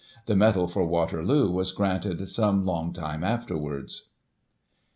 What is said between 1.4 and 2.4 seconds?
was granted